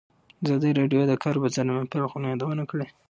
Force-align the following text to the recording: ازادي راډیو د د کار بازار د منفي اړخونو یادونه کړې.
ازادي 0.43 0.71
راډیو 0.79 1.01
د 1.05 1.09
د 1.11 1.13
کار 1.23 1.35
بازار 1.43 1.65
د 1.67 1.71
منفي 1.77 1.97
اړخونو 1.99 2.25
یادونه 2.31 2.63
کړې. 2.71 2.87